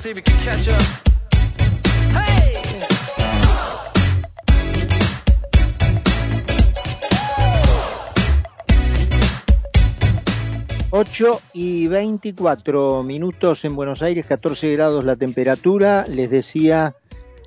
[0.00, 0.80] See if we can catch up.
[10.92, 16.06] 8 y 24 minutos en Buenos Aires, 14 grados la temperatura.
[16.08, 16.96] Les decía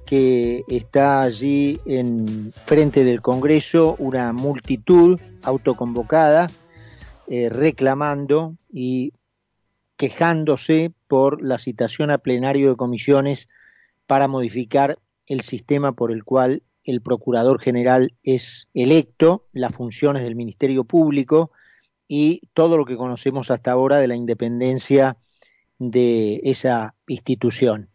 [0.05, 6.51] que está allí en frente del Congreso una multitud autoconvocada
[7.27, 9.11] eh, reclamando y
[9.97, 13.47] quejándose por la citación a plenario de comisiones
[14.07, 20.35] para modificar el sistema por el cual el Procurador General es electo, las funciones del
[20.35, 21.51] Ministerio Público
[22.07, 25.17] y todo lo que conocemos hasta ahora de la independencia
[25.77, 27.89] de esa institución.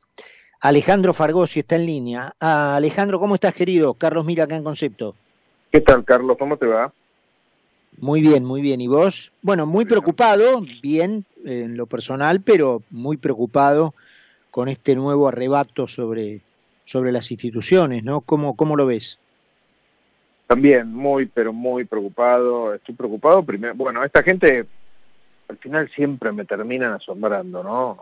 [0.61, 2.37] Alejandro Fargosi está en línea.
[2.39, 3.95] Ah, Alejandro, ¿cómo estás, querido?
[3.95, 5.17] Carlos Mira acá en Concepto.
[5.73, 6.37] ¿Qué tal, Carlos?
[6.39, 6.93] ¿Cómo te va?
[8.01, 8.81] Muy bien, muy bien.
[8.81, 9.33] ¿Y vos?
[9.43, 13.95] Bueno, muy preocupado, bien en lo personal, pero muy preocupado
[14.51, 16.41] con este nuevo arrebato sobre,
[16.85, 18.21] sobre las instituciones, ¿no?
[18.21, 19.19] ¿Cómo, cómo lo ves?
[20.47, 22.75] También muy, pero muy preocupado.
[22.75, 23.75] Estoy preocupado primero.
[23.75, 24.67] Bueno, esta gente
[25.49, 27.99] al final siempre me terminan asombrando, ¿no?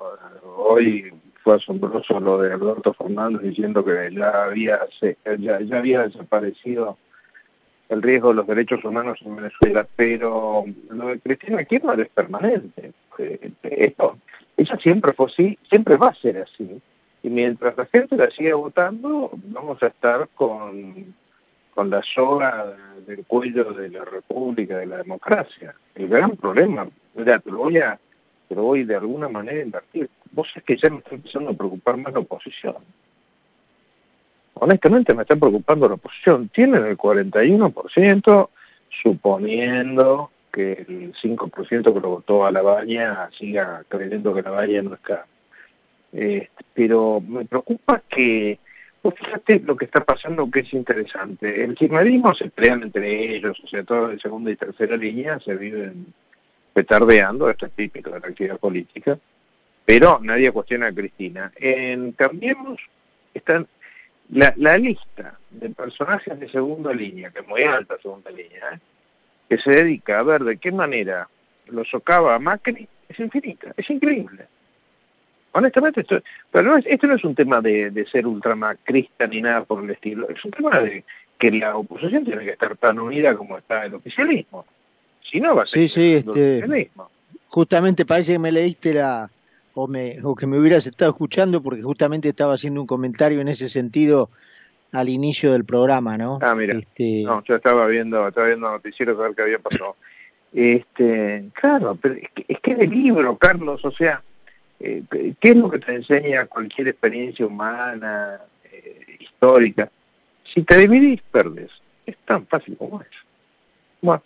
[0.56, 1.12] Hoy
[1.42, 4.80] fue asombroso lo de Alberto Fernández diciendo que ya había,
[5.38, 6.98] ya, ya había desaparecido
[7.88, 12.92] el riesgo de los derechos humanos en Venezuela, pero lo de Cristina Kirchner es permanente.
[13.18, 14.18] Eh, esto,
[14.56, 16.80] ella siempre fue así, siempre va a ser así.
[17.22, 21.14] Y mientras la gente la siga votando, vamos a estar con
[21.76, 22.74] con la soga
[23.06, 25.74] del cuello de la República, de la democracia.
[25.94, 28.00] El gran problema, mira, te lo voy a,
[28.48, 30.08] de alguna manera a invertir.
[30.32, 32.76] Vos es que ya me está empezando a preocupar más la oposición.
[34.54, 36.48] Honestamente me está preocupando la oposición.
[36.48, 38.48] Tienen el 41%,
[38.88, 44.82] suponiendo que el 5% que lo votó a la valla siga creyendo que la valla
[44.82, 45.26] no está.
[46.14, 48.58] Eh, pero me preocupa que
[49.12, 51.62] fíjate lo que está pasando que es interesante.
[51.62, 55.54] El kirchnerismo se pelean entre ellos, o sea, todos de segunda y tercera línea se
[55.54, 56.06] viven
[56.72, 59.18] petardeando, esto es típico de la actividad política,
[59.84, 61.52] pero nadie cuestiona a Cristina.
[61.56, 62.80] En Cambiemos
[63.34, 63.68] están
[64.30, 68.78] la, la lista de personajes de segunda línea, que es muy alta segunda línea, ¿eh?
[69.48, 71.28] Que se dedica a ver de qué manera
[71.68, 74.46] lo socava a Macri, es infinita, es increíble.
[75.52, 76.20] Honestamente, esto,
[76.50, 79.82] pero no es, esto no es un tema de, de, ser ultramacrista ni nada por
[79.82, 81.04] el estilo, es un tema de
[81.38, 84.66] que la oposición tiene que estar tan unida como está el oficialismo.
[85.22, 87.10] Si no, va a ser sí, sí, este, el oficialismo.
[87.48, 89.30] Justamente parece que me leíste la,
[89.74, 93.48] o, me, o que me hubieras estado escuchando, porque justamente estaba haciendo un comentario en
[93.48, 94.30] ese sentido
[94.92, 96.38] al inicio del programa, ¿no?
[96.42, 97.22] Ah, mira, este...
[97.24, 99.96] no, yo estaba viendo, estaba viendo noticieros a ver qué había pasado.
[100.52, 104.22] Este, claro, pero es que, es que de libro, Carlos, o sea,
[104.80, 105.02] eh,
[105.40, 109.90] ¿Qué es lo que te enseña cualquier experiencia humana, eh, histórica?
[110.54, 111.70] Si te dividís, perdes.
[112.04, 113.20] Es tan fácil como eso.
[114.00, 114.22] Bueno.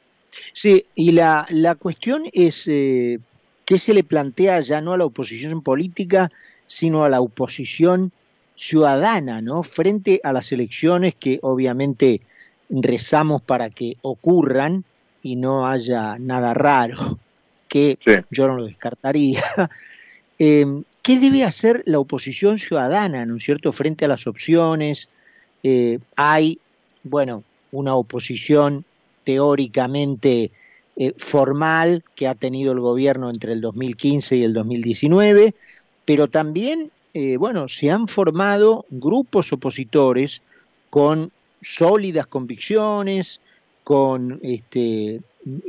[0.53, 3.19] Sí, y la, la cuestión es eh,
[3.65, 6.31] qué se le plantea ya no a la oposición política,
[6.67, 8.13] sino a la oposición
[8.61, 9.63] ciudadana, ¿no?
[9.63, 12.21] Frente a las elecciones que obviamente
[12.69, 14.85] rezamos para que ocurran
[15.23, 17.19] y no haya nada raro,
[17.69, 18.13] que sí.
[18.31, 19.43] yo no lo descartaría,
[20.39, 25.09] eh, ¿Qué debe hacer la oposición ciudadana, ¿no es cierto?, frente a las opciones.
[25.63, 26.59] Eh, hay,
[27.03, 27.43] bueno,
[27.73, 28.85] una oposición
[29.25, 30.51] teóricamente
[30.97, 35.55] eh, formal que ha tenido el gobierno entre el 2015 y el 2019,
[36.05, 40.43] pero también, eh, bueno, se han formado grupos opositores
[40.91, 43.41] con sólidas convicciones,
[43.83, 45.21] con este,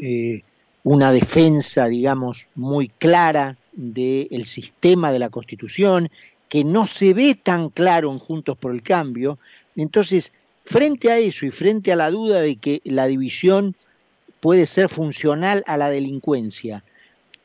[0.01, 0.41] eh,
[0.83, 6.09] una defensa, digamos, muy clara del sistema de la Constitución,
[6.47, 9.39] que no se ve tan claro en Juntos por el Cambio.
[9.75, 10.33] Entonces,
[10.65, 13.75] frente a eso y frente a la duda de que la división
[14.41, 16.83] puede ser funcional a la delincuencia,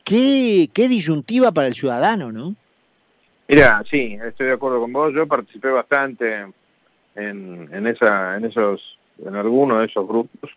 [0.03, 2.55] qué, qué disyuntiva para el ciudadano, ¿no?
[3.47, 5.13] Mira, sí, estoy de acuerdo con vos.
[5.13, 6.47] Yo participé bastante
[7.15, 10.51] en, en, esa, en esos, en algunos de esos grupos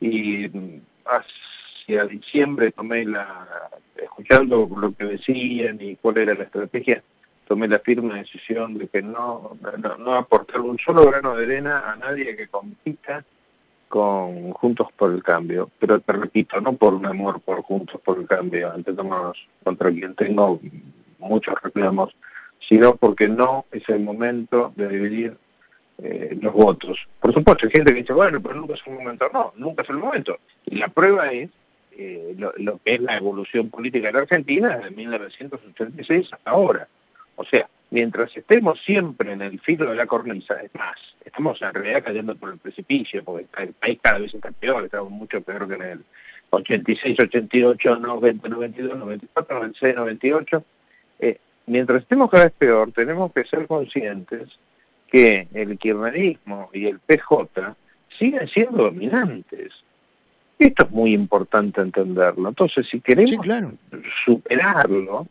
[0.00, 0.48] y
[1.04, 7.02] hacia diciembre tomé la, escuchando lo que decían y cuál era la estrategia,
[7.48, 11.90] tomé la firme decisión de que no, no, no aportar un solo grano de arena
[11.90, 13.24] a nadie que compita
[13.88, 15.70] con Juntos por el Cambio.
[15.78, 19.90] Pero te repito, no por un amor por Juntos por el Cambio, ante todos contra
[19.90, 20.60] quien tengo
[21.18, 22.14] muchos reclamos,
[22.68, 25.36] sino porque no es el momento de dividir
[26.02, 27.06] eh, los votos.
[27.20, 29.30] Por supuesto, hay gente que dice, bueno, pero nunca es el momento.
[29.32, 30.38] No, nunca es el momento.
[30.66, 31.48] Y la prueba es
[31.92, 32.52] eh, lo,
[32.84, 36.88] que es la evolución política de Argentina desde 1986 hasta ahora.
[37.36, 41.72] O sea, mientras estemos siempre en el filo de la cornisa, es más, estamos en
[41.72, 45.68] realidad cayendo por el precipicio, porque el país cada vez está peor, estamos mucho peor
[45.68, 46.04] que en el
[46.50, 50.64] 86, 88, 90, 92, 94, 96, 98.
[51.66, 54.58] Mientras estemos cada vez peor, tenemos que ser conscientes
[55.08, 57.76] que el kirchnerismo y el PJ
[58.18, 59.72] siguen siendo dominantes.
[60.58, 62.48] Esto es muy importante entenderlo.
[62.48, 63.46] Entonces, si queremos
[64.24, 65.26] superarlo,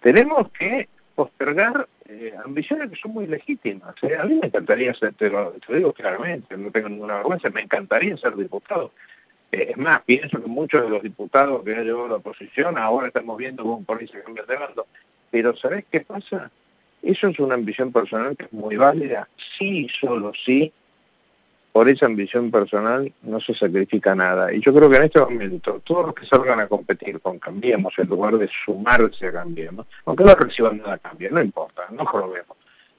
[0.00, 3.94] tenemos que postergar eh, ambiciones que son muy legítimas.
[4.02, 4.16] ¿eh?
[4.18, 8.16] A mí me encantaría ser, te lo, digo claramente, no tengo ninguna vergüenza, me encantaría
[8.16, 8.92] ser diputado.
[9.52, 13.08] Eh, es más, pienso que muchos de los diputados que han llevado la oposición ahora
[13.08, 14.86] estamos viendo cómo por ahí se cambian de bando.
[15.30, 16.50] Pero ¿sabés qué pasa?
[17.02, 19.28] Eso es una ambición personal que es muy válida,
[19.58, 20.72] sí solo sí
[21.72, 24.52] por esa ambición personal no se sacrifica nada.
[24.52, 27.96] Y yo creo que en este momento todos los que salgan a competir con Cambiemos,
[27.98, 32.04] en lugar de sumarse a Cambiemos, aunque no reciban nada a cambio, no importa, no
[32.04, 32.56] probemos,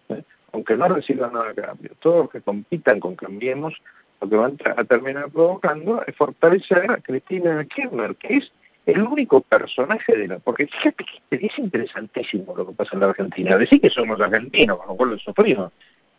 [0.10, 0.24] ¿eh?
[0.54, 3.82] aunque no reciban nada a cambio, todos los que compitan con Cambiemos,
[4.22, 8.52] lo que van a terminar provocando es fortalecer a Cristina Kirchner, que es
[8.92, 10.40] el único personaje de la...
[10.40, 13.58] Porque fíjate que es interesantísimo lo que pasa en la Argentina.
[13.58, 15.72] Decir que somos argentinos, con lo cual lo sufrimos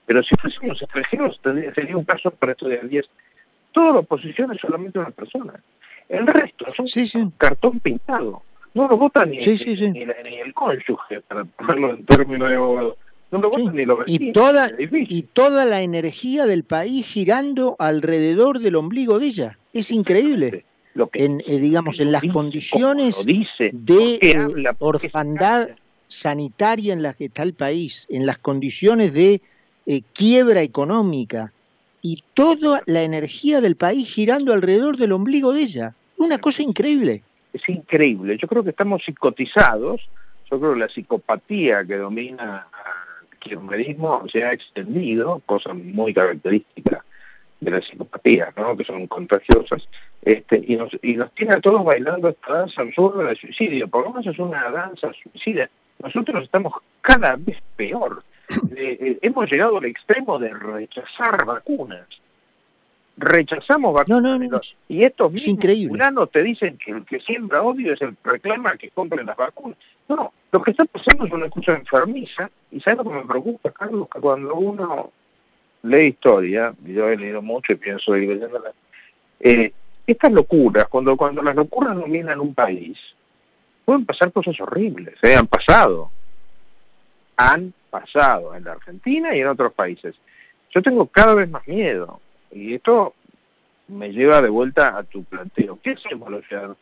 [0.06, 1.40] pero si fuésemos extranjeros
[1.74, 3.04] sería un caso para estudiar 10.
[3.72, 5.54] Toda la oposición es solamente una persona.
[6.08, 8.42] El resto es un cartón pintado.
[8.74, 12.96] No lo votan ni, el cónyuge, para ponerlo en términos de abogado.
[13.30, 14.28] No lo votan ni los vecinos.
[14.28, 19.58] Y toda, y toda la energía del país girando alrededor del ombligo de ella.
[19.72, 20.64] Es increíble.
[20.94, 25.70] Lo que, en, eh, digamos, en las condiciones de eh, orfandad
[26.08, 29.40] sanitaria en las que está el país, en las condiciones de
[29.86, 31.52] eh, quiebra económica
[32.02, 35.94] y toda la energía del país girando alrededor del ombligo de ella.
[36.18, 37.22] Una cosa increíble.
[37.52, 38.36] Es increíble.
[38.36, 40.02] Yo creo que estamos psicotizados.
[40.50, 42.66] Yo creo que la psicopatía que domina
[43.30, 47.04] el kirchnerismo se ha extendido, cosa muy característica
[47.62, 48.76] de la psicopatía, ¿no?
[48.76, 49.88] que son contagiosas,
[50.20, 53.88] este, y, nos, y nos tiene a todos bailando esta danza absurda del suicidio.
[53.88, 55.70] Por lo menos es una danza suicida.
[56.02, 58.22] Nosotros estamos cada vez peor.
[58.76, 62.06] Eh, eh, hemos llegado al extremo de rechazar vacunas.
[63.16, 64.74] Rechazamos vacunas.
[64.88, 68.90] Y estos mismos te dicen que el que siembra odio es el que reclama que
[68.90, 69.78] compren las vacunas.
[70.08, 72.50] No, lo que está pasando es una cosa enfermiza.
[72.70, 74.08] Y ¿sabes lo que me preocupa, Carlos?
[74.12, 75.12] Que cuando uno
[75.82, 78.72] lee historia, yo he leído mucho y pienso ir leyéndola,
[79.40, 79.72] eh,
[80.06, 82.98] estas locuras, cuando, cuando las locuras dominan un país,
[83.84, 85.34] pueden pasar cosas horribles, ¿eh?
[85.34, 86.10] han pasado.
[87.36, 90.14] Han pasado en la Argentina y en otros países.
[90.74, 92.20] Yo tengo cada vez más miedo
[92.50, 93.14] y esto
[93.88, 95.78] me lleva de vuelta a tu planteo.
[95.82, 96.76] ¿Qué hacemos los ciudadanos?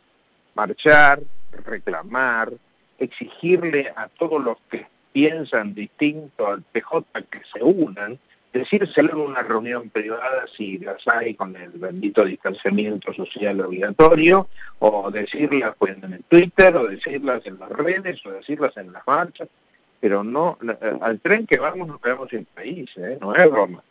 [0.54, 1.20] Marchar,
[1.64, 2.52] reclamar,
[2.98, 8.18] exigirle a todos los que piensan distinto al PJ que se unan,
[8.52, 14.48] decírselo en una reunión privada si las hay con el bendito distanciamiento social obligatorio,
[14.80, 19.06] o decirlas pues, en el Twitter, o decirlas en las redes, o decirlas en las
[19.06, 19.48] marchas
[20.00, 23.18] pero no, eh, al tren que vamos nos quedamos sin país, ¿eh?
[23.20, 23.84] no es broma.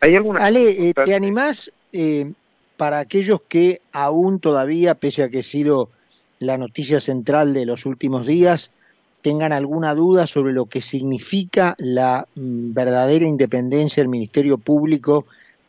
[0.00, 2.32] ¿Hay alguna Ale, eh, ¿te animás eh,
[2.76, 5.90] para aquellos que aún todavía, pese a que ha sido
[6.40, 8.70] la noticia central de los últimos días,
[9.26, 15.26] tengan alguna duda sobre lo que significa la mm, verdadera independencia del Ministerio Público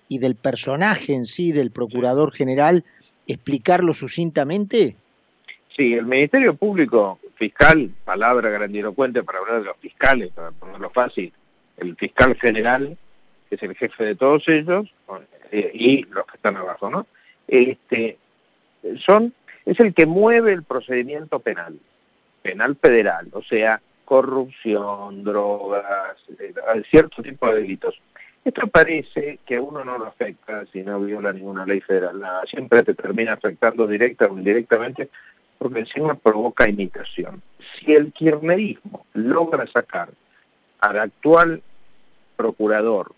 [0.08, 2.84] y del personaje en sí, del Procurador General,
[3.26, 4.96] explicarlo sucintamente?
[5.76, 11.34] Sí, el Ministerio Público fiscal, palabra grandilocuente para hablar de los fiscales, para ponerlo fácil,
[11.78, 12.96] el fiscal general,
[13.50, 14.88] que es el jefe de todos ellos,
[15.52, 17.08] eh, y los que están abajo, ¿no?
[17.48, 18.20] Este,
[19.00, 19.34] son,
[19.66, 21.80] es el que mueve el procedimiento penal,
[22.48, 26.54] penal federal, o sea, corrupción, drogas, eh,
[26.90, 28.00] cierto tipo de delitos.
[28.46, 32.22] Esto parece que a uno no lo afecta si no viola ninguna ley federal.
[32.50, 35.10] siempre te termina afectando directa o indirectamente
[35.58, 37.42] porque encima provoca imitación.
[37.78, 40.10] Si el kirchnerismo logra sacar
[40.80, 41.62] al actual
[42.38, 43.12] procurador,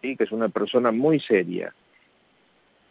[0.00, 0.16] ¿sí?
[0.16, 1.74] que es una persona muy seria,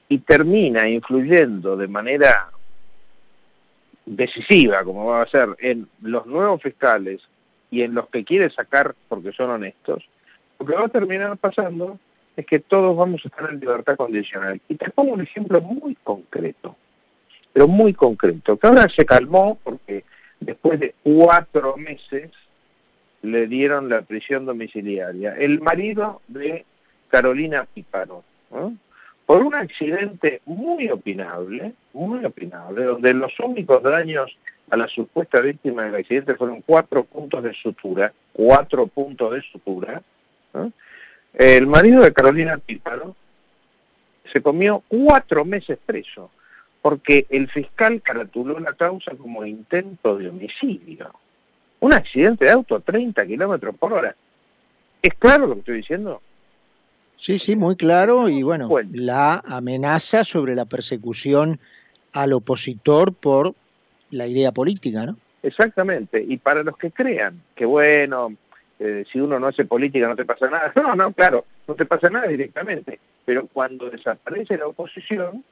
[0.10, 2.50] y termina influyendo de manera
[4.08, 7.22] decisiva, como va a ser, en los nuevos fiscales
[7.70, 10.04] y en los que quiere sacar porque son honestos,
[10.60, 12.00] lo que va a terminar pasando
[12.36, 14.60] es que todos vamos a estar en libertad condicional.
[14.68, 16.76] Y te pongo un ejemplo muy concreto
[17.58, 20.04] pero muy concreto, que ahora se calmó porque
[20.40, 22.30] después de cuatro meses
[23.24, 25.34] le dieron la prisión domiciliaria.
[25.34, 26.66] El marido de
[27.08, 28.24] Carolina Píparo,
[29.27, 34.38] por un accidente muy opinable, muy opinable, donde los únicos daños
[34.69, 40.01] a la supuesta víctima del accidente fueron cuatro puntos de sutura, cuatro puntos de sutura.
[41.34, 43.17] El marido de Carolina Píparo
[44.31, 46.31] se comió cuatro meses preso,
[46.81, 51.13] porque el fiscal caratuló la causa como intento de homicidio.
[51.81, 54.15] Un accidente de auto a 30 kilómetros por hora.
[55.01, 56.22] ¿Es claro lo que estoy diciendo?
[57.19, 58.29] Sí, sí, muy claro.
[58.29, 61.59] Y bueno, la amenaza sobre la persecución
[62.13, 63.53] al opositor por
[64.12, 65.17] la idea política, ¿no?
[65.43, 66.24] Exactamente.
[66.27, 68.36] Y para los que crean que, bueno,
[68.79, 70.71] eh, si uno no hace política no te pasa nada.
[70.75, 73.00] No, no, claro, no te pasa nada directamente.
[73.25, 75.43] Pero cuando desaparece la oposición,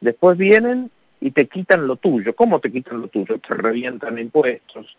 [0.00, 2.34] después vienen y te quitan lo tuyo.
[2.34, 3.38] ¿Cómo te quitan lo tuyo?
[3.38, 4.96] Te revientan impuestos,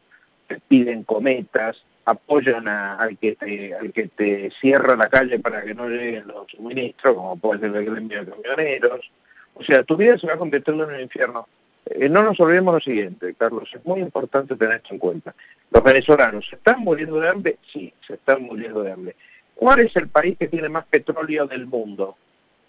[0.48, 1.78] te piden cometas,
[2.10, 6.50] apoyan al, que te, al que te cierra la calle para que no lleguen los
[6.52, 9.12] suministros, como puede ser el gremio de camioneros.
[9.54, 11.48] O sea, tu vida se va convirtiendo en un infierno.
[11.86, 15.36] Eh, no nos olvidemos lo siguiente, Carlos, es muy importante tener esto en cuenta.
[15.72, 17.58] Los venezolanos, ¿se están muriendo de hambre?
[17.72, 19.16] Sí, se están muriendo de hambre.
[19.56, 22.16] ¿Cuál es el país que tiene más petróleo del mundo?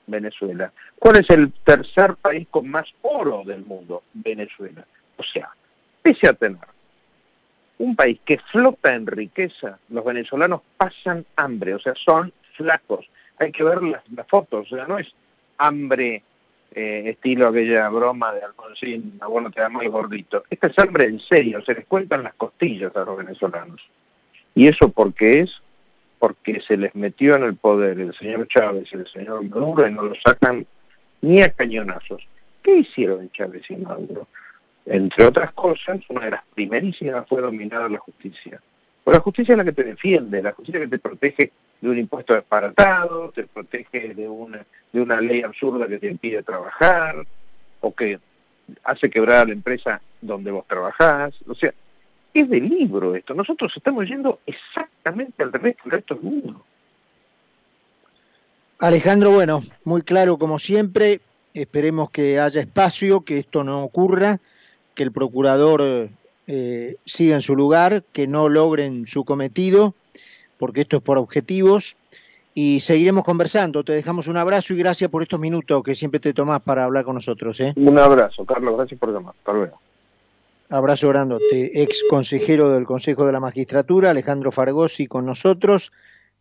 [0.07, 0.73] Venezuela.
[0.99, 4.03] ¿Cuál es el tercer país con más oro del mundo?
[4.13, 4.85] Venezuela.
[5.17, 5.51] O sea,
[6.03, 6.59] pese a tener
[7.81, 13.09] un país que flota en riqueza, los venezolanos pasan hambre, o sea, son flacos.
[13.39, 15.09] Hay que ver las, fotos, o sea, no es
[15.57, 16.23] hambre
[16.73, 20.45] eh, estilo aquella broma de Alfonsín, bueno, te da muy gordito.
[20.51, 23.81] Esta es hambre en serio, se les cuentan las costillas a los venezolanos.
[24.55, 25.63] ¿Y eso por qué es?
[26.19, 30.03] Porque se les metió en el poder el señor Chávez el señor Maduro y no
[30.03, 30.67] lo sacan
[31.23, 32.29] ni a cañonazos.
[32.63, 34.29] ¿Qué hicieron Chávez y Maduro?
[34.93, 38.61] Entre otras cosas, una de las primerísimas fue dominar la justicia.
[39.05, 41.97] Pues la justicia es la que te defiende, la justicia que te protege de un
[41.97, 47.25] impuesto disparatado, te protege de una, de una ley absurda que te impide trabajar,
[47.81, 48.19] o que
[48.83, 51.35] hace quebrar la empresa donde vos trabajás.
[51.47, 51.73] O sea,
[52.35, 53.33] es de libro esto.
[53.33, 56.65] Nosotros estamos yendo exactamente al revés del resto del mundo.
[58.81, 61.21] Alejandro, bueno, muy claro como siempre.
[61.55, 64.41] Esperemos que haya espacio, que esto no ocurra
[64.95, 66.11] que el procurador
[66.47, 69.95] eh, siga en su lugar, que no logren su cometido,
[70.59, 71.97] porque esto es por objetivos.
[72.55, 73.85] Y seguiremos conversando.
[73.85, 77.05] Te dejamos un abrazo y gracias por estos minutos que siempre te tomás para hablar
[77.05, 77.61] con nosotros.
[77.61, 77.73] ¿eh?
[77.77, 78.77] Un abrazo, Carlos.
[78.77, 79.35] Gracias por llamar.
[79.39, 79.81] Hasta luego.
[80.69, 81.83] Abrazo grandote.
[81.83, 85.93] Ex consejero del Consejo de la Magistratura, Alejandro Fargosi, con nosotros.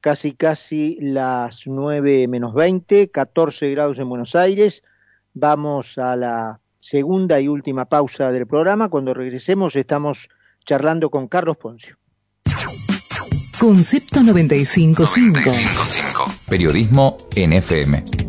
[0.01, 4.83] Casi, casi las 9 menos 20, 14 grados en Buenos Aires.
[5.33, 8.89] Vamos a la segunda y última pausa del programa.
[8.89, 10.29] Cuando regresemos estamos
[10.65, 11.97] charlando con Carlos Poncio.
[13.59, 15.03] Concepto 955.
[15.41, 16.33] 955.
[16.47, 18.28] Periodismo NFM.